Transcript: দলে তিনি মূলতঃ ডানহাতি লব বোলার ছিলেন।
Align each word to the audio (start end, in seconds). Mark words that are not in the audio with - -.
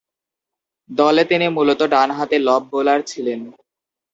দলে 0.89 1.23
তিনি 1.25 1.45
মূলতঃ 1.49 1.85
ডানহাতি 1.93 2.37
লব 2.47 2.61
বোলার 2.71 2.99
ছিলেন। 3.01 3.39